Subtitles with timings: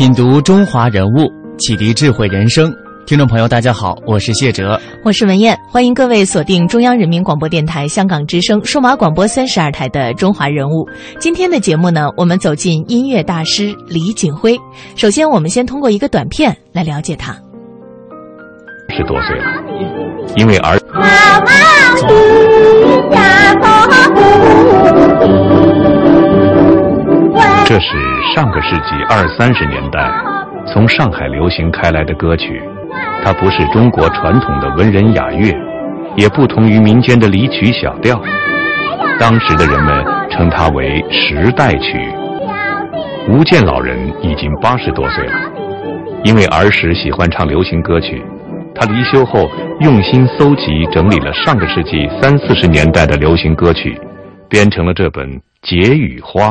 [0.00, 2.74] 品读中华人物，启迪智慧人生。
[3.04, 10.70] 听众朋友，大家好，我是谢哲，我是文艳，欢迎各位锁定中央人民广播电台香港之声数码广播三十二台的《中华人物》。
[11.18, 14.58] 今天的节目呢，我们走进音乐大师李锦辉。
[14.96, 17.34] 首先，我们先通过一个短片来了解他。
[18.88, 19.52] 十多岁了，
[20.34, 20.80] 因为儿。
[27.70, 27.86] 这是
[28.34, 30.12] 上个世纪二三十年代
[30.66, 32.60] 从上海流行开来的歌曲，
[33.22, 35.56] 它不是中国传统的文人雅乐，
[36.16, 38.20] 也不同于民间的离曲小调。
[39.20, 42.12] 当时的人们称它为时代曲。
[43.28, 45.40] 吴健老人已经八十多岁了，
[46.24, 48.20] 因为儿时喜欢唱流行歌曲，
[48.74, 53.96] 他离休后用心搜集整理了上个世纪三四十年代的流行歌曲，
[54.48, 55.24] 编成了这本
[55.62, 56.48] 《解语花》。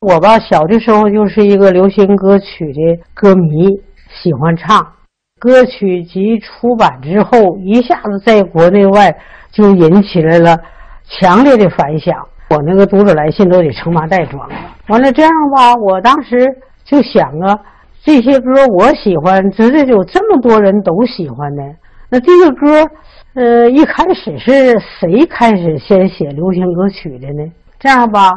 [0.00, 3.68] 我吧，小的时候就是一个流行歌曲的歌迷，
[4.08, 4.94] 喜欢唱。
[5.38, 9.14] 歌曲集出版之后，一下子在国内外
[9.52, 10.56] 就引起来了
[11.04, 12.16] 强烈的反响。
[12.48, 14.48] 我那个读者来信都得成麻袋装。
[14.88, 16.48] 完了这样吧，我当时
[16.82, 17.60] 就想啊，
[18.02, 21.62] 这些歌我喜欢，知道有这么多人都喜欢呢。
[22.08, 22.90] 那这个歌，
[23.34, 27.52] 呃，一开始是谁开始先写流行歌曲的呢？
[27.78, 28.30] 这样吧。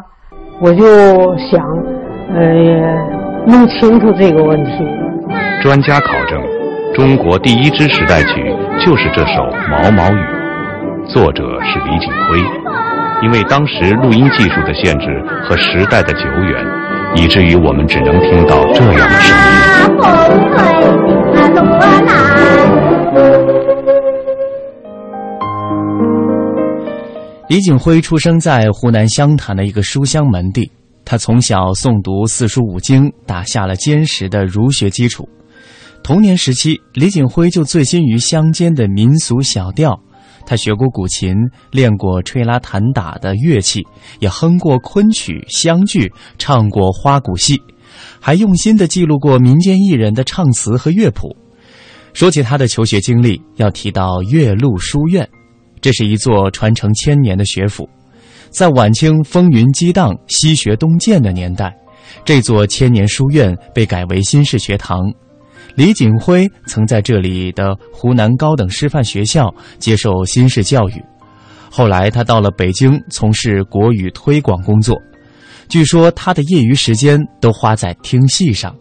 [0.60, 1.60] 我就想，
[2.34, 2.40] 呃，
[3.46, 4.72] 弄清楚这个问题。
[5.62, 6.42] 专家考证，
[6.94, 10.16] 中国第一支时代曲就是这首《毛毛雨》，
[11.06, 12.38] 作者是李锦辉。
[13.22, 16.62] 因为当时录音技术的限制和时代的久远，
[17.14, 19.42] 以至于我们只能听到这样的声音。
[27.46, 30.70] 李景辉出生在湖南湘潭的一个书香门第，
[31.04, 35.28] 他从小诵读四书五经，打下了坚实的儒学基础。
[36.02, 40.00] 童年时期，李景辉就醉心于乡间的民俗小调，
[40.46, 41.36] 他学过古琴，
[41.70, 43.86] 练过吹拉弹打的乐器，
[44.20, 47.60] 也哼过昆曲、湘剧，唱过花鼓戏，
[48.20, 51.36] 还用心地记录过民间艺人的唱词和乐谱。
[52.14, 55.28] 说起他的求学经历，要提到岳麓书院。
[55.84, 57.86] 这是一座传承千年的学府，
[58.48, 61.70] 在晚清风云激荡、西学东渐的年代，
[62.24, 64.98] 这座千年书院被改为新式学堂。
[65.74, 71.04] 李景辉曾在这里的湖南高等师范学校接受新式教育，
[71.70, 74.98] 后来他到了北京从事国语推广工作。
[75.68, 78.74] 据说他的业余时间都花在听戏上，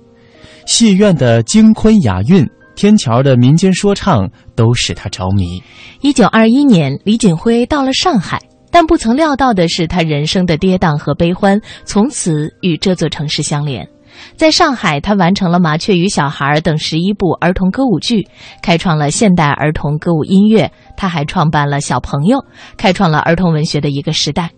[0.66, 2.50] 戏院的京昆雅韵。
[2.76, 5.62] 天桥的民间说唱都使他着迷。
[6.02, 8.42] 一九二一年，李锦辉到了上海，
[8.72, 13.88] 但不曾料到的是，他人生的跌宕和悲欢从此与这座城市相连。
[14.36, 18.28] 在上海，他完成了《麻雀与小孩》等十一部儿童歌舞剧，
[18.62, 20.72] 开创了现代儿童歌舞音乐。
[20.96, 22.38] 他还创办了《小朋友》，
[22.78, 24.52] 开创了儿童文学的一个时代。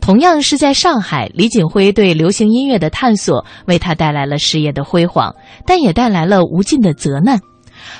[0.00, 5.34] 同样是在上海，李锦辉对流行音乐的探索为他带来了事业的辉煌，
[5.64, 7.40] 但也带来了无尽的责难。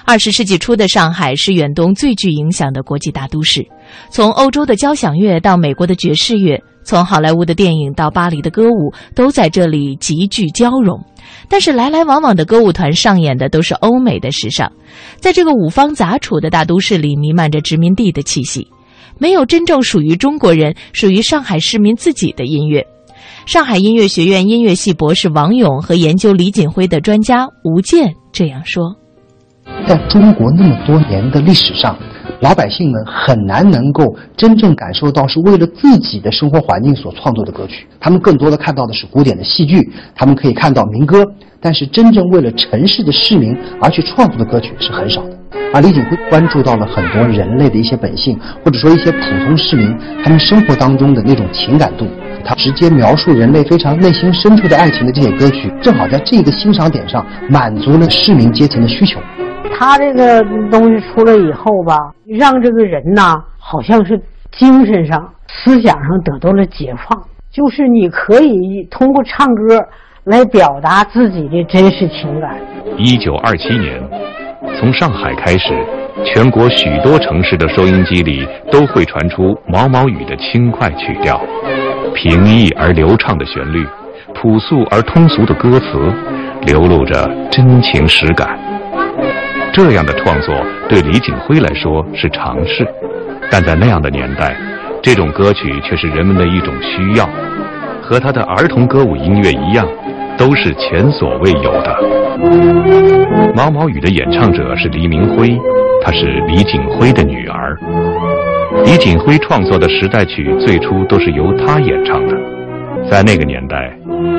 [0.05, 3.67] 二十世纪初的上海是远东最具影响的国际大都市，
[4.11, 10.99] 从欧洲的交响乐到美国的爵士乐，从好莱坞的电影到巴黎的歌舞，都在这里集聚交融。
[11.49, 14.71] 但是来来往往的歌舞团上演的都是欧美的时尚，
[15.19, 18.67] 在这个五方杂处的大都市里，弥漫着殖民地的气息，
[19.19, 22.85] 没有真正属于中国人、属于上海市民自己的音乐。
[23.47, 29.00] 上海音乐学院音乐系博士王勇和研究李锦辉的专家吴健这样说。
[29.87, 31.97] 在中国那么多年的历史上，
[32.41, 37.87] 老百姓们很难能够真正感受到是为了自己的生活环境所创作的歌曲。
[37.99, 41.25] 他们更多的看到的是古典的戏剧，他们可以看到民歌，
[41.61, 45.40] 但是真正为了城市的市民而去创作的歌曲是很少的。
[45.73, 52.07] 而李锦辉关注到了很多人类的一些本性，或者说一些普通市民他们生活当中的那种情感度，
[52.45, 59.21] 他直接描述人类非常内心深处的爱情的这些歌曲，正好在这个欣赏点上满足了市民阶层的需求。
[59.79, 61.97] 他这个东西出来以后吧，
[62.27, 64.21] 让这个人呐，好像是
[64.51, 67.23] 精神上、思想上得到了解放。
[67.51, 69.81] 就是你可以通过唱歌
[70.25, 72.57] 来表达自己的真实情感。
[72.97, 74.01] 一九二七年，
[74.79, 75.75] 从上海开始，
[76.25, 81.41] 全国许多城市的收音机里都会传出毛毛雨的轻快曲调，
[82.15, 83.87] 平易而流畅的旋律，
[84.35, 86.13] 朴素而通俗的歌词，
[86.63, 88.59] 流露着真情实感。
[89.73, 90.55] 这样的创作
[90.89, 92.87] 对李景辉来说是常事，
[93.51, 94.57] 但在那样的年代，
[95.03, 97.29] 这种歌曲却是人们的一种需要，
[98.03, 99.87] 和他的儿童歌舞音乐一样，
[100.37, 101.97] 都是前所未有的。
[103.55, 105.59] 毛毛雨的演唱者是黎明辉，
[106.03, 107.77] 她是李景辉的女儿。
[108.85, 112.37] 李景辉创作的时代曲最初都是由她演唱的，
[113.11, 113.93] 在那个年代，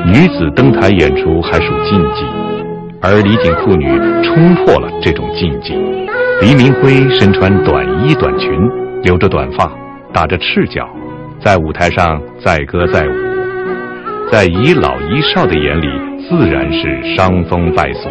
[0.06, 2.26] 女子登台演出还属禁忌。
[3.02, 3.88] 而李景父女
[4.24, 5.74] 冲破了这种禁忌。
[6.42, 8.50] 黎明辉身穿短衣短裙，
[9.04, 9.72] 留着短发，
[10.14, 10.88] 打着赤脚，
[11.44, 15.88] 在舞台上载歌载舞，在遗老遗少的眼里，
[16.28, 18.10] 自然是伤风败俗。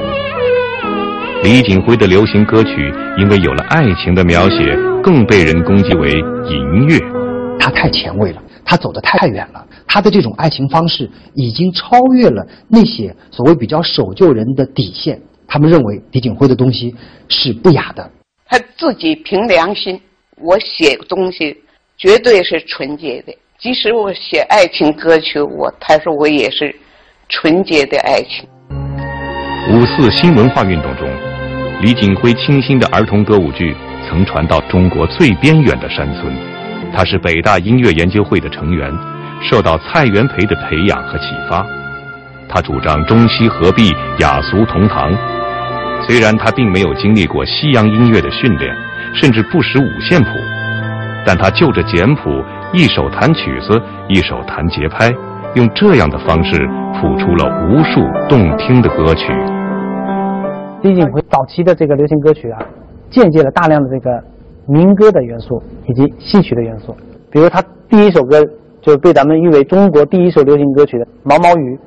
[1.42, 6.10] 李锦辉的流行歌曲因为有了爱情的描写，更被人攻击为
[6.46, 6.98] 淫乐。
[7.58, 9.66] 他太前卫了，他走得太远了。
[9.86, 15.18] 他的这种爱情方式已经超越了那些所谓比较守旧人的底线。
[15.48, 16.94] 他们认为李锦辉的东西
[17.28, 18.10] 是不雅的。
[18.46, 19.98] 他自己凭良心，
[20.36, 21.56] 我写东西
[21.96, 23.34] 绝对是纯洁的。
[23.58, 26.74] 即使我写爱情歌曲，我他说我也是
[27.30, 28.46] 纯洁的爱情。
[29.72, 31.06] 五四新文化运动中，
[31.80, 33.74] 李景辉清新的儿童歌舞剧
[34.08, 36.32] 曾传到中国最边远的山村。
[36.92, 38.92] 他是北大音乐研究会的成员。
[39.42, 41.64] 受到蔡元培的培养和启发，
[42.46, 45.10] 他主张中西合璧、雅俗同堂。
[46.06, 48.76] 虽然他并没有经历过西洋音乐的训练，
[49.14, 50.28] 甚至不识五线谱，
[51.24, 52.44] 但他就着简谱，
[52.74, 55.10] 一手弹曲子，一手弹节拍，
[55.54, 56.68] 用这样的方式
[57.00, 59.32] 谱出了无数动听的歌曲。
[60.82, 62.62] 李景辉早期的这个流行歌曲啊，
[63.10, 64.22] 间接了大量的这个
[64.66, 66.96] 民歌的元素以及戏曲的元素，
[67.30, 68.44] 比如他第一首歌。
[68.82, 71.78] 就被咱们誉为中国第一首流行歌曲的《毛毛雨》，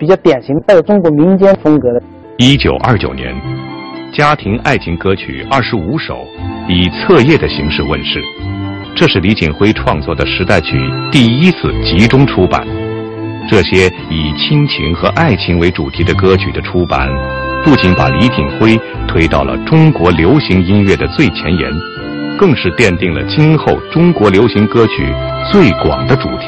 [0.00, 2.02] 比较典型带有中国民间风格的。
[2.38, 3.32] 一九二九年，
[4.12, 6.16] 家庭爱情歌曲二十五首
[6.68, 8.20] 以册页的形式问世，
[8.96, 10.76] 这是李景辉创作的时代曲
[11.12, 12.66] 第一次集中出版。
[13.48, 17.08] 这些以亲情和爱情为主题的歌曲的出版，
[17.64, 18.78] 不仅把李锦辉
[19.08, 21.70] 推到了中国流行音乐的最前沿。
[22.38, 25.14] 更是奠定了今后中国流行歌曲
[25.52, 26.46] 最广的主题。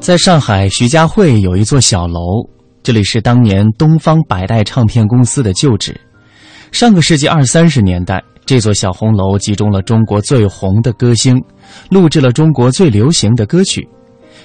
[0.00, 2.20] 在上海徐家汇有一座小楼，
[2.82, 5.94] 这里是当年东方百代唱片公司的旧址。
[6.72, 11.38] 上个世纪二三十年代，这座小红楼集中了中国最红的歌星，
[11.90, 13.86] 录制了中国最流行的歌曲。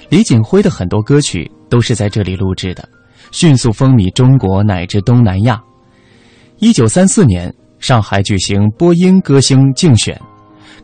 [0.08, 2.88] 李景辉的很多歌曲都是在这里录制的。
[3.30, 5.60] 迅速风靡中国乃至东南亚。
[6.58, 10.20] 一九三四年，上海举行播音歌星竞选。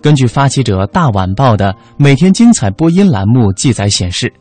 [0.03, 4.33] 根据发起者《大晚报》的每天精彩播音栏目记载显示，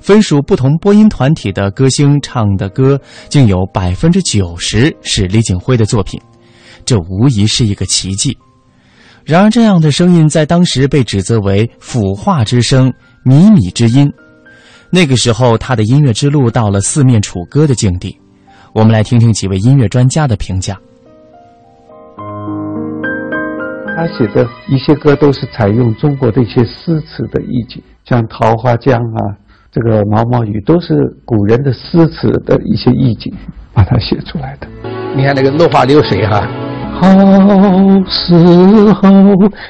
[0.00, 2.98] 分属不同播音团体的歌星唱的歌，
[3.28, 6.18] 竟有百分之九十是李景辉的作品，
[6.86, 8.34] 这无疑是一个奇迹。
[9.24, 12.90] 然而，这样的声音在当时被指责为腐化之声、
[13.24, 14.12] 靡靡之音。
[14.90, 18.18] 那个时候，他的音乐之路到了四面楚歌的境地。
[18.72, 20.76] 我们来听听几位音乐专家的评价。
[23.96, 29.36] 他写的一些歌都是采用中国的一些诗词的意境，像《桃花江》啊，
[29.70, 30.94] 这个《毛毛雨》都是
[31.24, 33.32] 古人的诗词的一些意境，
[33.72, 34.66] 把它写出来的。
[35.14, 36.48] 你看那个落花流水哈。
[37.00, 37.08] 好
[38.06, 39.08] 时候，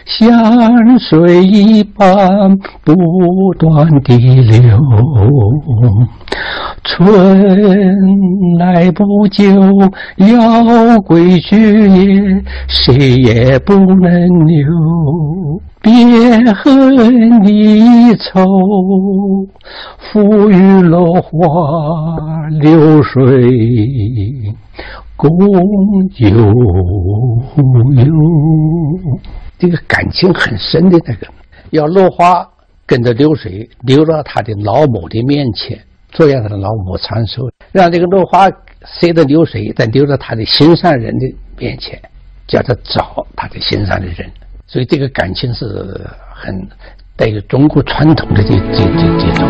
[0.04, 2.92] 像水一般不
[3.56, 4.76] 断地流，
[6.82, 9.44] 春来不久
[10.16, 14.66] 要归去也，谁也不能留。
[15.82, 15.92] 别
[16.52, 18.44] 恨离愁，
[20.10, 21.38] 付与落花
[22.60, 23.22] 流水。
[25.20, 25.52] 共悠
[26.30, 28.10] 悠，
[29.58, 31.26] 这个感情很深的那个，
[31.68, 32.48] 要落花
[32.86, 35.78] 跟着流水流到他的老母的面前，
[36.10, 38.50] 祝愿他的老母长寿，让这个落花
[38.86, 42.00] 随着流水再流到他的心上人的面前，
[42.46, 44.26] 叫他找他的心上的人，
[44.66, 46.00] 所以这个感情是
[46.32, 46.66] 很
[47.14, 49.46] 带有中国传统的这这这这种。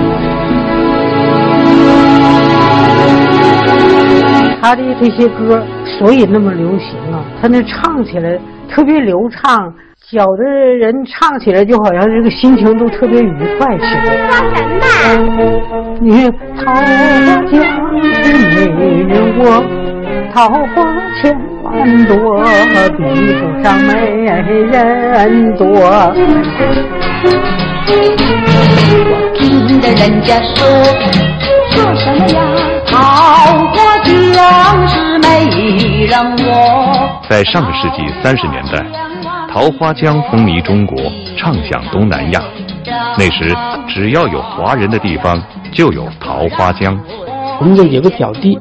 [4.70, 5.60] 他的这些歌
[5.98, 9.74] 所以那么流行啊，他那唱起来特别流畅，
[10.08, 14.16] 小的人唱起来就好像这个心情都特别愉快似的。
[14.30, 15.42] 说什么？
[16.00, 16.86] 你桃花
[17.50, 17.52] 江
[18.22, 19.60] 是美人窝，
[20.32, 20.86] 桃花
[21.20, 22.40] 千万朵，
[22.96, 23.02] 比
[23.40, 23.90] 手上美
[24.22, 25.66] 人多。
[29.02, 30.64] 我听得人家说，
[31.72, 32.38] 说什么呀？
[32.86, 32.96] 桃
[33.74, 33.89] 花
[34.40, 37.20] 江是没人窝。
[37.28, 38.82] 在上个世纪三十年代，
[39.52, 40.96] 桃花江风靡中国，
[41.36, 42.42] 畅响东南亚。
[43.18, 43.54] 那时，
[43.86, 46.98] 只要有华人的地方，就有桃花江。
[47.60, 48.58] 我们这有个表弟，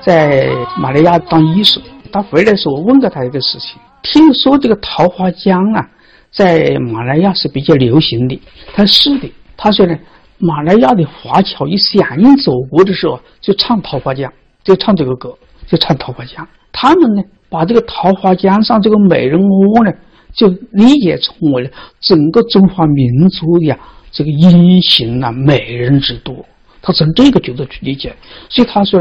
[0.00, 0.46] 在
[0.76, 5.82] 马来亚当医生，他回来的时候，我问过他一个事情，听说这个桃花江啊，
[6.30, 8.38] 在马来亚是比较流行的。
[8.74, 9.96] 他说是的，他说呢，
[10.36, 14.30] 马来亚的华侨一响应祖国的时候，就唱桃花江，
[14.64, 16.46] 就唱这个歌，就唱桃花江。
[16.72, 19.92] 他们呢，把这个桃花江上这个美人窝呢，
[20.32, 23.78] 就理解成为了整个中华民族呀
[24.10, 26.44] 这个英雄啊美人之都。
[26.80, 28.12] 他从这个角度去理解，
[28.48, 29.00] 所以他说，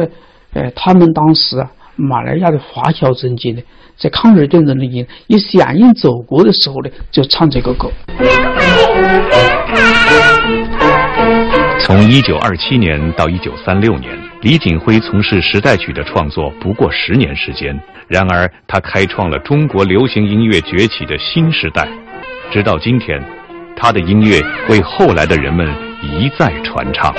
[0.53, 3.61] 呃，他们当时啊，马来亚的华侨政界呢，
[3.97, 7.89] 在抗日战争里面一响应祖国的时候呢，就唱这个歌。
[11.79, 17.79] 从一九二七年到一九三六年，李锦辉从事时代曲的创作不过十年时间。
[18.07, 21.87] 然而，他开创了中国流行音乐崛起的新时代。
[22.51, 23.23] 直到今天，
[23.75, 25.71] 他的音乐为后来的人们
[26.01, 27.13] 一再传唱。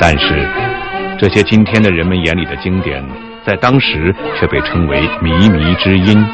[0.00, 0.48] 但是，
[1.18, 3.04] 这些今天的人们眼里的经典，
[3.46, 6.26] 在当时却被称为靡靡之音。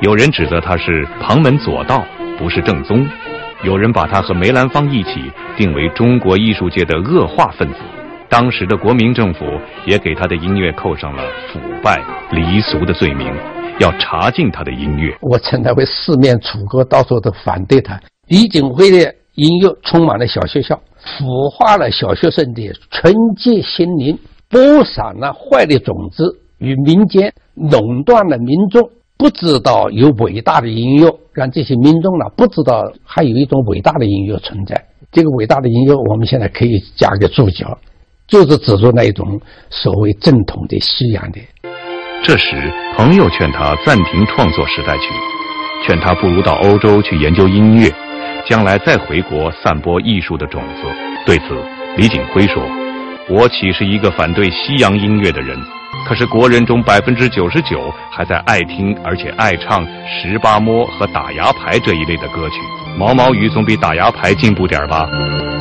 [0.00, 2.04] 有人指责他是旁门左道，
[2.36, 3.06] 不是正宗；
[3.64, 7.78] 有人把他和梅兰芳一起定为中国艺术界的恶化分子。
[8.28, 9.44] 当时的国民政府
[9.86, 11.22] 也给他的音乐扣上了
[11.52, 13.32] 腐败、离俗的罪名，
[13.78, 15.16] 要查禁他的音乐。
[15.22, 17.98] 我称他为四面楚歌，到处都反对他。
[18.28, 24.18] 李锦辉的音乐充满了小学校，腐化了小学生的纯洁心灵，
[24.50, 28.90] 播散了坏的种子与民间，垄断了民众。
[29.18, 34.84] 不知道有伟大的音乐，让这些民众呢不知道还有一种伟大的音乐存在。
[35.10, 37.78] 这个伟大的音乐，我们现在可以加个注脚，
[38.26, 41.40] 就是指出那一种所谓正统的西洋的。
[42.22, 45.04] 这时，朋友劝他暂停创作时代曲，
[45.86, 47.90] 劝他不如到欧洲去研究音乐，
[48.46, 50.82] 将来再回国散播艺术的种子。
[51.24, 51.44] 对此，
[51.96, 52.62] 李锦辉说
[53.30, 55.56] ：“我岂是一个反对西洋音乐的人？
[56.06, 62.60] 可是国人中百分之九十九还在爱听而且爱唱十八摸和打牙牌这一类的歌曲。
[62.96, 65.04] 毛毛雨总比打牙牌进步点吧？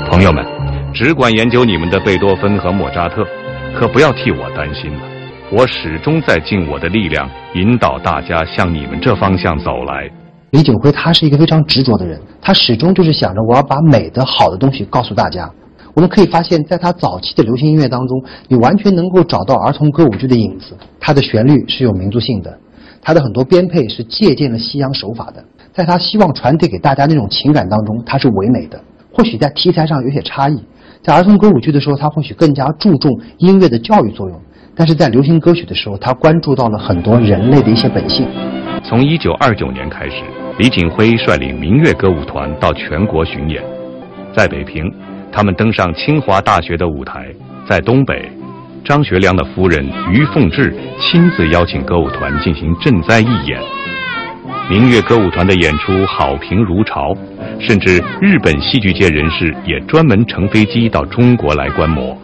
[0.07, 0.45] 朋友们，
[0.93, 3.25] 只管研究你们的贝多芬和莫扎特，
[3.75, 4.99] 可不要替我担心了。
[5.51, 10.07] 我始终在尽我的力量引导大家向你们这方向走来。”
[10.51, 15.49] 李景辉他是一个非常执着的人，他始终就是想着我要把美的好的东西告诉大家。
[15.95, 20.75] 我们可以发现，在他早期的流行音乐当中，你完全能够找到儿童歌舞剧的影子。
[20.99, 22.55] 它的旋律是有民族性的，
[23.01, 25.41] 它的很多编配是借鉴了西洋手法的。
[25.71, 28.77] 在他希望传递给大家那种情感当中，它是唯美的。
[29.13, 30.61] 或许在题材上有些差异，
[31.01, 34.37] 在儿童歌舞剧的时候，他或许更加注重音乐的教育作用；
[34.75, 38.27] 但是在流行歌曲的时候，他关注到了很多人类的一些本性。
[38.83, 40.23] 从一九二九年开始，
[40.59, 43.63] 李锦辉率领民乐歌舞团到全国巡演，
[44.35, 44.83] 在北平。
[45.35, 47.27] 他们登上清华大学的舞台，
[47.67, 48.31] 在东北，
[48.85, 53.59] 张学良的夫人于凤至亲自邀请歌舞团进行赈灾义演。
[54.69, 57.13] 明月歌舞团的演出好评如潮，
[57.59, 62.17] 甚至日本戏剧界人士也专门乘飞机到中国来观摩，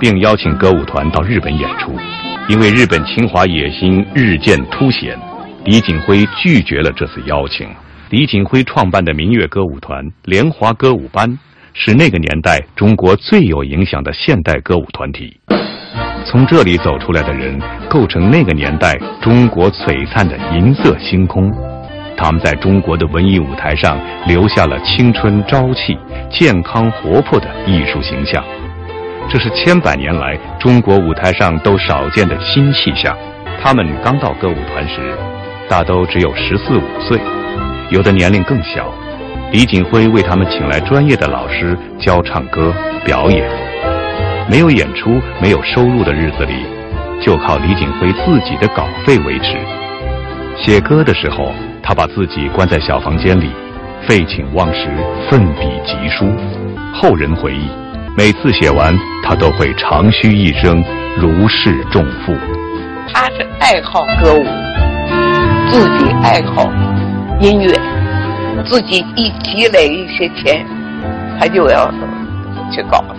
[0.00, 1.94] 并邀请歌舞团到日本演出。
[2.48, 5.18] 因为日本侵华野心日渐凸显，
[5.66, 7.68] 李锦辉拒绝了这次邀请。
[8.08, 11.38] 李锦辉创办的明月歌舞团莲华歌舞班。
[11.76, 15.36] 是那个年代中国最有影响的现代歌舞团体，
[16.24, 21.50] 从这里走出来的人构成那个年代中国璀璨的银色星空。
[22.16, 25.98] 他们在中国的文艺舞台上留下了青春朝气、
[26.30, 28.42] 健康活泼的艺术形象，
[29.28, 33.18] 这是千百年来中国舞台上都少见的新气象。
[33.60, 35.00] 他们刚到歌舞团时，
[35.68, 37.20] 大都只有十四五岁，
[37.90, 38.94] 有的年龄更小。
[39.54, 43.48] 李锦辉为他们请来专业的老师教唱歌表演，
[44.50, 46.66] 没有演出、没有收入的日子里，
[47.22, 49.56] 就靠李锦辉自己的稿费维持。
[50.56, 51.52] 写歌的时候，
[51.84, 53.48] 他把自己关在小房间里，
[54.08, 54.88] 废寝忘食，
[55.30, 56.34] 奋笔疾书。
[56.92, 57.68] 后人回忆，
[58.16, 58.92] 每次写完，
[59.22, 60.82] 他都会长吁一声，
[61.16, 62.34] 如释重负。
[63.12, 64.44] 他是爱好歌舞。
[65.70, 66.68] 自己爱好
[67.40, 67.72] 音乐，
[68.62, 70.64] 自己一积累一些钱，
[71.38, 71.90] 他就要
[72.72, 73.16] 去搞了，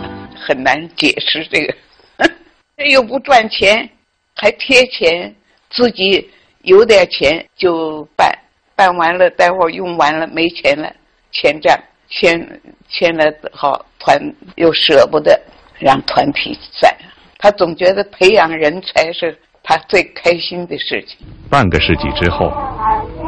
[0.47, 1.75] 很难解释这个。
[2.77, 3.89] 这又不赚钱，
[4.35, 5.33] 还贴钱，
[5.69, 6.29] 自己
[6.63, 8.27] 有点钱就办，
[8.75, 10.91] 办完了待会儿用完了没钱了，
[11.31, 11.77] 欠账
[12.09, 14.19] 欠欠了好团
[14.55, 15.39] 又舍不得
[15.79, 16.95] 让团体散，
[17.37, 21.17] 他总觉得培养人才是他最开心的事情。
[21.49, 22.51] 半个世纪之后，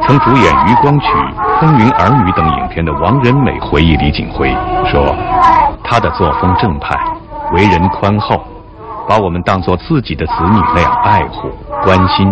[0.08, 1.06] 曾主演《余光曲》
[1.60, 4.48] 《风云儿女》等影片的王仁美回忆李景辉
[4.90, 5.14] 说
[5.84, 6.96] ：“他的作风正派，
[7.52, 8.42] 为人宽厚，
[9.06, 11.50] 把我们当作自己的子女那样爱护
[11.84, 12.26] 关心。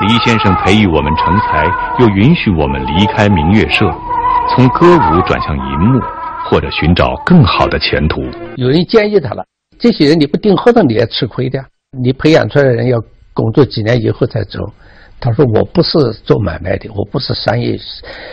[0.00, 1.70] 李先生培育我们成才，
[2.00, 3.88] 又允许我们离开明月社，
[4.50, 6.00] 从歌舞转向银幕，
[6.46, 8.20] 或者寻找更好的前途。
[8.56, 9.44] 有人建议他了，
[9.78, 11.64] 这些人你不订合同你也吃亏的，
[11.96, 13.00] 你培养出来的人要
[13.32, 14.58] 工作几年以后再走。
[15.18, 17.76] 他说我不是做买卖的，我不是商业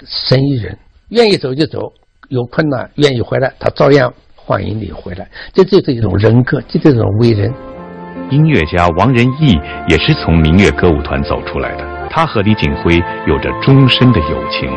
[0.05, 0.77] 生意人，
[1.09, 1.91] 愿意走就走，
[2.29, 5.27] 有困难愿意回来，他照样欢迎你回来。
[5.53, 7.51] 这就是一种人格，这就是一种为人。
[8.29, 14.69] 音乐家王仁义也是从民乐歌舞团走出来的，他和李景辉有着终身的友情。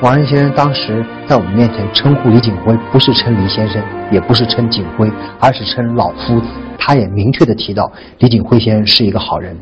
[0.00, 5.10] 王仁先生当时在我们面前称呼李景辉，不是称李先生，也不是称景辉，
[5.40, 6.46] 而是称老夫子。
[6.78, 9.56] 他也明确的提到，李景辉先生是一个好人，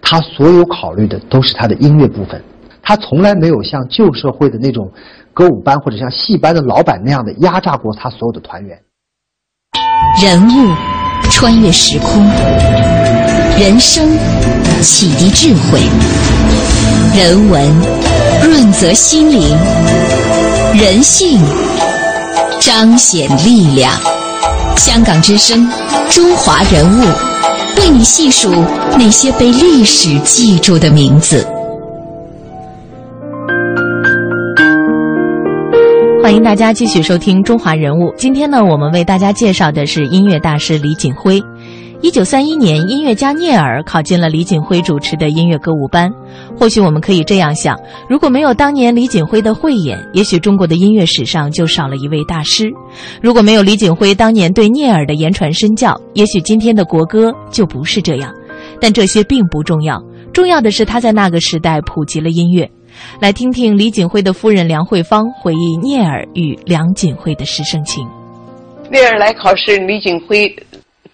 [0.00, 2.42] 他所有考虑的都是他的音乐部分，
[2.82, 4.90] 他从来没有像旧社会的那种
[5.34, 8.78] 歌舞班或者像戏班的老板那样的压榨过他所有的团员。
[10.22, 10.74] 人物
[11.30, 12.24] 穿越时空，
[13.58, 14.08] 人生
[14.80, 15.80] 启迪智慧，
[17.14, 17.62] 人文
[18.42, 19.56] 润泽心灵，
[20.74, 21.40] 人性
[22.60, 23.92] 彰显力量。
[24.76, 25.68] 香港之声，
[26.08, 27.04] 中华人物，
[27.78, 28.50] 为你细数
[28.98, 31.46] 那些被历史记住的名字。
[36.20, 38.10] 欢迎大家继续收听《中华人物》。
[38.16, 41.40] 今天呢，我们为大家介绍的是音乐大师李锦辉。
[42.00, 46.08] 一九三一年，音乐家聂耳考进了李锦辉主持的音乐歌舞班。
[46.56, 47.76] 或许我们可以这样想：
[48.08, 52.66] 如果没有当年李锦辉的慧眼，也许中国的音乐史上就少了一位大师；
[53.20, 58.32] 如果没有李锦辉当年对聂耳的言传身教，也许今天的国歌就不是这样。
[58.80, 60.00] 但这些并不重要，
[60.32, 62.70] 重要的是他在那个时代普及了音乐。
[63.20, 68.06] 来听听李锦辉的夫人梁慧芳回忆聂耳与梁锦辉的师生情。
[68.88, 70.54] 聂耳来考试，李锦辉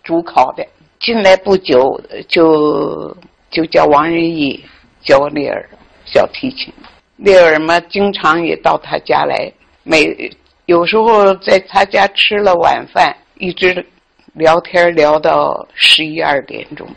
[0.02, 0.62] 主考的。
[1.04, 3.14] 进来不久，就
[3.50, 4.64] 就叫王仁义
[5.02, 5.68] 教聂耳
[6.06, 6.72] 小提琴。
[7.16, 10.30] 聂耳嘛，经常也到他家来，每
[10.64, 13.84] 有时候在他家吃了晚饭，一直
[14.32, 16.88] 聊天聊到十一二点钟。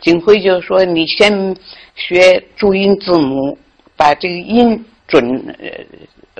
[0.00, 1.54] 景辉就说：“你先
[1.94, 3.58] 学注音字母，
[3.94, 5.22] 把这个音准
[5.60, 5.68] 呃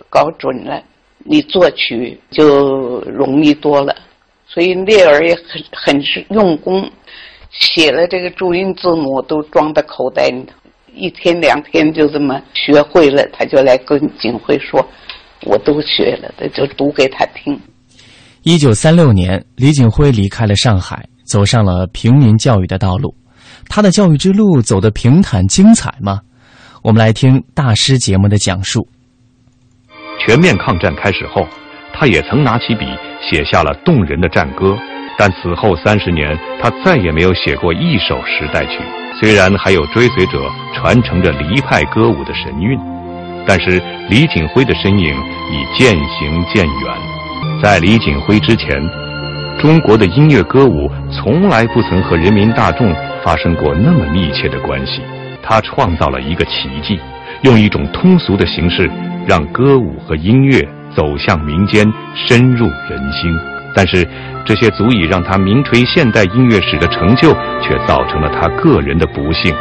[0.08, 0.82] 搞准了，
[1.24, 3.94] 你作曲就容易多了。”
[4.46, 6.90] 所以聂耳也很很是用功，
[7.50, 10.52] 写了这个注音字母都装在口袋里头，
[10.94, 14.87] 一天两天就这么学会了，他就来跟景辉说
[15.46, 17.58] ：“我都学了。”他就读给他听。
[18.42, 23.14] 一九三六年，李景辉离开了上海，走上了平民教育的道路。
[23.68, 26.20] 他的教育之路走得平坦精彩吗？
[26.82, 28.87] 我们来听大师节目的讲述。
[30.24, 31.48] 全面抗战开始后，
[31.92, 32.87] 他也曾拿起笔
[33.20, 34.78] 写下了动人的战歌，
[35.18, 38.78] 但此后三十年，他再也没有写过一首时代曲。
[39.20, 42.78] 虽然还有追随者传承着黎派歌舞的神韵，
[43.44, 45.12] 但是李景辉的身影
[45.50, 46.94] 已渐行渐远。
[47.61, 48.80] 在李景辉之前，
[49.58, 55.02] 中国的音乐歌舞从来不曾和人民大众发生过那么密切的关系。
[55.42, 57.00] 他创造了一个奇迹，
[57.42, 58.88] 用一种通俗的形式，
[59.26, 60.61] 让歌舞和音乐
[60.94, 63.30] 走向民间，深入人心。
[63.74, 64.06] 但是，
[64.44, 67.32] 这些足以让他名垂现代音乐史的成就，
[67.62, 69.54] 却造成了他个人的不幸。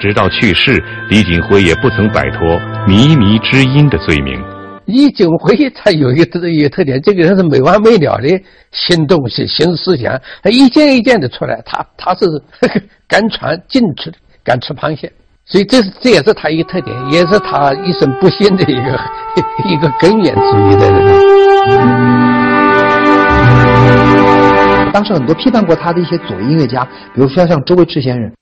[0.00, 2.40] 直到去世，李锦辉也不曾摆脱
[2.86, 4.42] 靡靡之音的罪名。
[4.86, 11.60] 李锦辉他有一个特一个特点，这个人是没完没了的新东西、新思想，他一件一件的出来。
[11.66, 12.26] 他他是
[13.08, 14.12] 敢闯进吃，
[14.44, 15.12] 敢吃螃蟹，
[15.48, 19.00] 所以这是这也是他一个特点，也是他一生不幸的一个
[19.70, 21.06] 一个根源之一的人。
[24.92, 28.32] 当时很多批判过他的一些左音乐家，比如说像周维驰先生，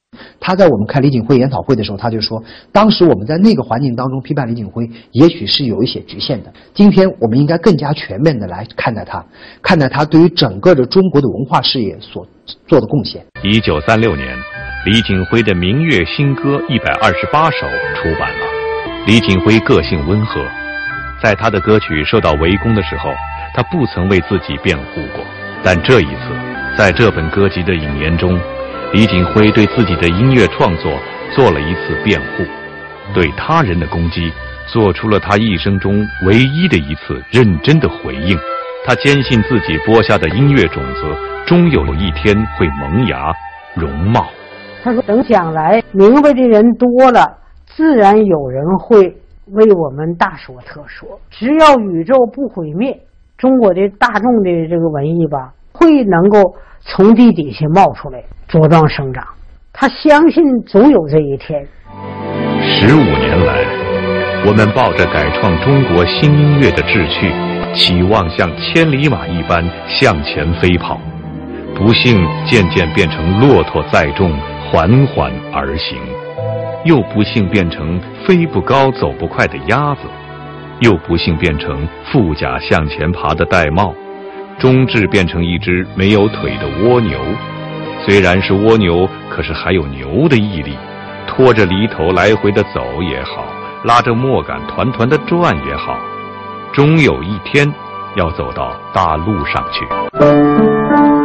[0.41, 6.51] 他在我们开李锦辉研讨会的时候，他就说，当时我们在那个环境当中批判李锦辉，也许是有一些局限的。
[6.73, 9.23] 今天我们应该更加全面的来看待他，
[9.61, 12.27] 看待他对于整个的中国的文化事业所
[12.67, 13.23] 做的贡献。
[13.43, 14.35] 一九三六年，
[14.85, 17.67] 李锦辉的明月新歌一百二十八首
[17.97, 18.47] 出版了。
[19.07, 20.45] 李锦辉个性温和，
[21.23, 23.11] 在他的歌曲受到围攻的时候，
[23.55, 25.25] 他不曾为自己辩护过。
[25.63, 26.37] 但这一次，
[26.77, 28.39] 在这本歌集的引言中，
[28.93, 31.01] 李锦辉对自己的音乐创作
[31.35, 32.45] 做了一次辩护，
[33.15, 34.31] 对他人的攻击
[34.67, 38.39] 做出了他一生中唯一的一次认真的回应。
[38.85, 41.17] 他坚信自己播下的音乐种子
[41.47, 43.33] 终有一天会萌芽、
[43.75, 44.31] 容貌。
[44.85, 49.17] 他说：“等将来明白的人多了，自然有人会
[49.47, 51.09] 为我们大说特说。
[51.31, 52.95] 只要宇宙不毁灭，
[53.39, 59.27] 中国的大众的这个文艺吧，会能够从地底下冒出来。”茁壮生长，
[59.73, 61.67] 他相信总有这一天。
[62.61, 63.65] 十五年来，
[64.47, 67.33] 我们抱着改创中国新音乐的志趣，
[67.75, 71.01] 期望像千里马一般向前飞跑，
[71.77, 74.33] 不幸渐渐变成骆驼载重，
[74.71, 75.99] 缓缓而行；
[76.85, 80.03] 又不幸变成飞不高、走不快的鸭子；
[80.81, 83.93] 又不幸变成负甲向前爬的玳瑁，
[84.59, 87.19] 终至变成一只没有腿的蜗牛。
[88.07, 90.77] 虽然是蜗牛，可是还有牛的毅力，
[91.27, 93.45] 拖着犁头来回的走也好，
[93.85, 95.99] 拉着磨杆团团的转也好，
[96.73, 97.71] 终有一天
[98.15, 101.24] 要走到大路上去。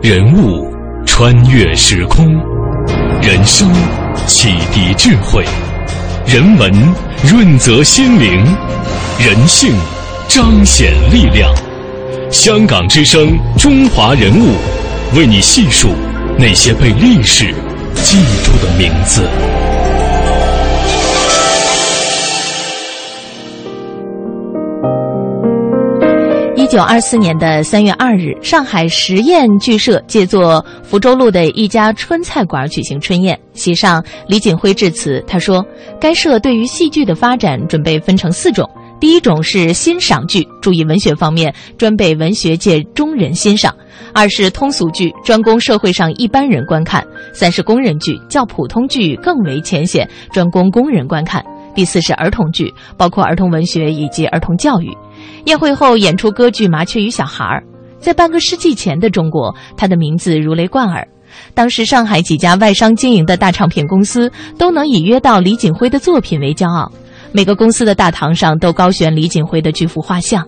[0.00, 0.72] 人物。
[1.04, 2.26] 穿越时空，
[3.20, 3.70] 人生
[4.26, 5.44] 启迪智慧，
[6.26, 6.72] 人文
[7.30, 8.44] 润泽心灵，
[9.20, 9.72] 人性
[10.26, 11.52] 彰显力量。
[12.30, 14.54] 香港之声，中华人物，
[15.14, 15.90] 为你细数
[16.38, 17.52] 那些被历史
[17.96, 19.28] 记住的名字。
[26.56, 35.22] 一九二四年的三月二日，上海实验剧社借作福州路的一家川菜馆举行春宴，席上李锦辉致辞。
[35.26, 35.62] 他说
[36.00, 38.66] ：“该社对于戏剧的发展准备分成四种，
[38.98, 43.70] 第一种是欣赏剧，注意文学方面，专被文学界中人欣赏；
[44.14, 51.42] 二是通俗剧，专供社会上一般人观看；三是工人剧，较普通剧更为浅显，专供工人观看；
[51.74, 54.90] 第四是儿童剧，包括儿童文学以及儿童教育。”
[55.46, 57.60] 宴会后演出歌剧《麻雀与小孩儿》。
[57.98, 61.06] 在半个世纪前的中国，他的名字如雷贯耳。
[61.54, 66.90] 当时上海几家外商经营的大唱片公司都能以约到李锦辉的作品为骄傲，
[67.32, 70.46] 每个公司的大堂上都高悬李锦辉的巨幅画像。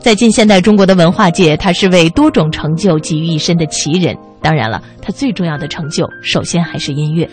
[0.00, 4.16] 在近现代中国的文化界，他是为多种成就集于一身的奇人。
[4.40, 7.28] 当然了，他最重要的成就，首先还是音乐。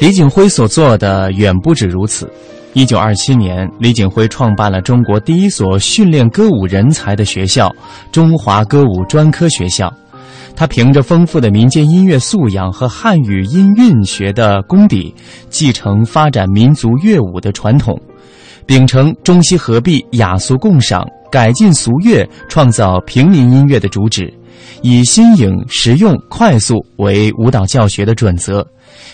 [0.00, 2.30] 李锦辉所做的远不止如此。
[2.74, 7.70] 一九二七年，李锦辉创办了中国第一所训练歌舞人才的学校——
[8.10, 9.92] 中华歌舞专科学校。
[10.56, 15.14] 他凭着丰富的民间音乐素养和汉语音韵学的功底，
[15.48, 17.98] 继承发展民族乐舞的传统，
[18.66, 24.32] 秉承中西合璧、雅俗共赏、改进俗乐、创造平民音乐的主旨，
[24.82, 28.66] 以新颖、实用、快速为舞蹈教学的准则。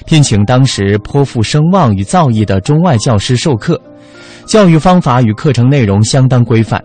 [0.07, 3.81] 聘请当时颇负声望与造诣的中外教师授课，
[4.45, 6.83] 教育方法与课程内容相当规范。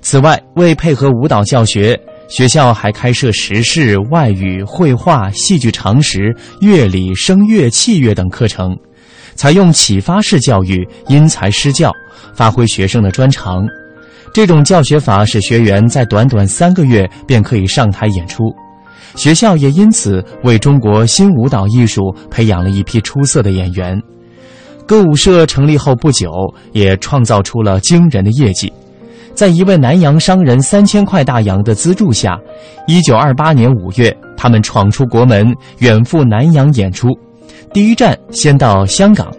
[0.00, 1.98] 此外，为配合舞蹈教学，
[2.28, 8.74] 学校还开设时事、外语、绘画、戏剧常识、乐理、声乐、器乐等课程，
[9.40, 11.90] 采用启发式教育，因材施教，
[12.34, 13.66] 发挥学生的专长。
[14.34, 18.54] 这种教学法使学员在短短三个月便可以上台演出。
[19.14, 23.98] 学校也因此为中国新舞蹈艺术培养了一批出色的演员。
[24.86, 26.30] 歌舞社成立后不久，
[26.72, 28.70] 也创造出了惊人的业绩。
[29.34, 32.38] 在一位南洋商人三千块大洋的资助下，
[32.86, 37.08] 一九二八年五月，他们闯出国门，远赴南洋演出。
[37.72, 39.30] 第一站先到香港，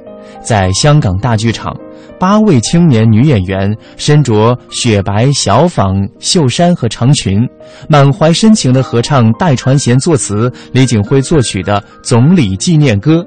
[0.41, 1.75] 在香港大剧场。
[2.17, 7.41] 八位青年女演员身着雪白小纺袖衫和长裙，
[7.89, 13.17] 满怀深情地合唱戴传贤作词、李锦辉作曲的《总理纪念歌》。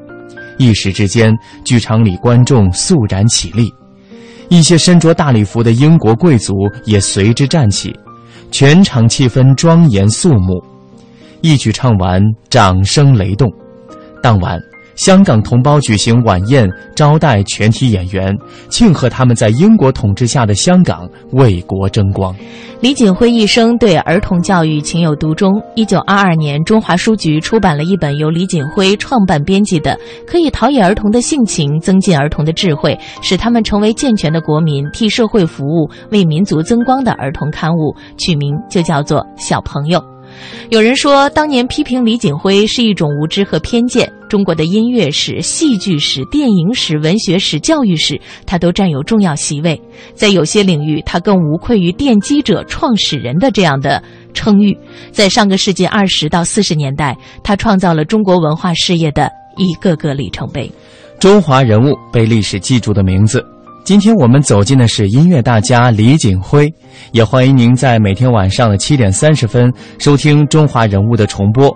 [0.59, 3.71] 一时之间，剧场里观众肃然起立，
[4.49, 7.95] 一些身着大礼服的英国贵族也随之站起，
[8.51, 10.65] 全场气氛庄严肃穆。
[11.43, 13.53] 一曲唱完，掌声雷动。
[14.23, 14.59] 当晚。
[14.95, 18.37] 香港同胞举行晚宴，招待全体演员，
[18.69, 22.35] 庆贺他们在英国统治下的香港为国争光。
[22.81, 25.61] 李锦辉一生对儿童教育情有独钟。
[25.75, 29.93] 一九二二年，中华书局出版了一本由李锦辉创办编辑的
[30.27, 39.99] 《可以陶冶儿童的性情，增进儿童的智慧，使他们成为健全的国民，替社会服务，为民族增光》的儿童刊物，取名就叫做《小朋友》。
[40.71, 44.11] 有人说，当年批评李锦辉是一种无知和偏见。
[44.29, 49.81] 中国的音乐史、戏剧史、电影史、文学史、教育史，他都占有重要席位。
[50.15, 54.77] 在有些领域，他更无愧于“奠基者”“创始人”的这样的称誉。
[55.13, 60.69] 在上个世纪二十到四十年代，他创造了中国文化事业的一个个里程碑。
[61.21, 63.45] 中华人物被历史记住的名字。
[63.85, 66.73] 今天我们走进的是音乐大家李锦辉，
[67.13, 71.71] 也欢迎您在每天晚上的七点三十分收听《中华人物》的重播。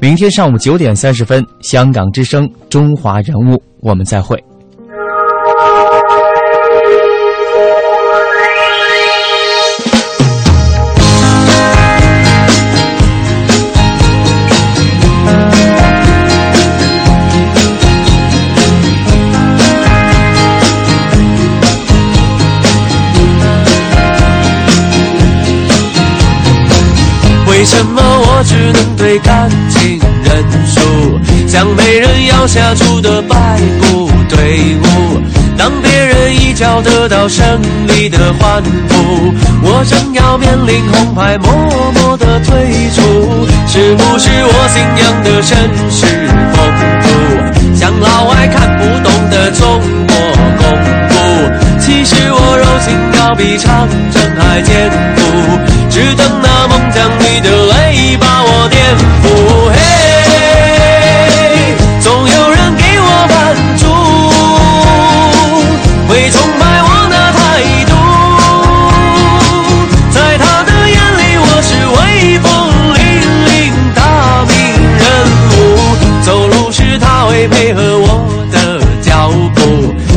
[0.00, 4.36] 明天上午九点三十分，香港之声《中华人物》，我们再会。
[28.44, 30.80] 只能对感情认输，
[31.46, 35.20] 像被人咬下猪的白布队伍？
[35.56, 37.44] 当别人一脚得到胜
[37.86, 43.46] 利的欢呼，我正要面临红牌，默默的退出。
[43.68, 45.54] 是不是我信仰的绅
[45.88, 46.06] 士
[46.52, 46.58] 风
[47.02, 50.14] 度，像老外看不懂的中国
[50.58, 50.62] 功
[51.08, 51.12] 夫？
[51.78, 55.20] 其实我柔情要比长城还坚固。
[55.90, 57.61] 只等那梦想里的
[59.24, 59.26] 哦，
[59.72, 59.76] 嘿，
[62.00, 63.34] 总有人给我帮
[63.78, 63.84] 助，
[66.08, 67.40] 会崇拜我的态
[67.86, 67.92] 度。
[70.10, 71.98] 在他的眼里，我是威
[72.38, 72.44] 风
[72.94, 73.00] 凛
[73.48, 73.50] 凛
[73.94, 74.00] 大
[74.46, 74.50] 名
[74.98, 75.02] 人
[75.50, 75.54] 物。
[76.22, 78.06] 走路时他会配合我
[78.50, 78.56] 的
[79.02, 79.60] 脚步，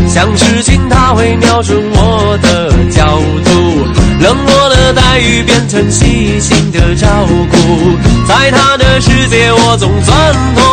[0.08, 3.50] 想事情他会瞄准我的角度，
[4.22, 6.25] 冷漠的待遇变成细
[9.78, 10.65] 总算脱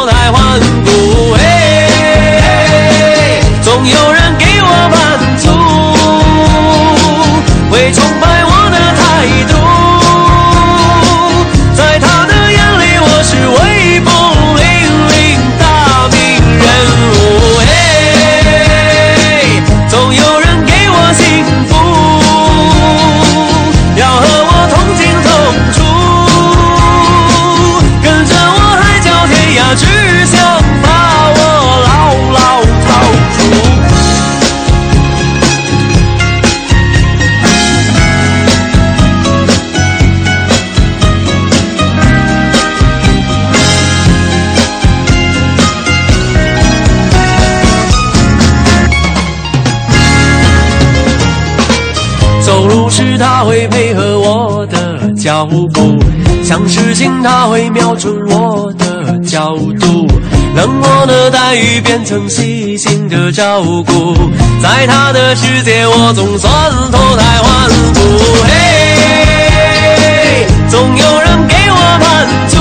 [55.43, 55.99] 脚步，
[56.45, 60.07] 像事情他会瞄准我的角度，
[60.55, 64.15] 冷漠的待遇变成细心的照顾，
[64.63, 66.53] 在他的世界我总算
[66.93, 68.01] 脱胎换骨。
[68.47, 72.57] 嘿，总有人给我满足，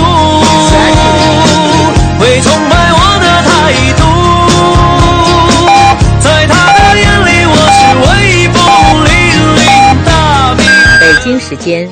[2.20, 3.50] 会崇拜我的态
[4.00, 4.02] 度。
[6.20, 8.58] 在他的眼里，我是威风
[9.06, 9.10] 凛
[9.60, 9.62] 凛
[10.04, 10.10] 大
[10.56, 10.66] 名。
[11.00, 11.88] 北京时间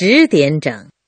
[0.00, 0.88] 十点整。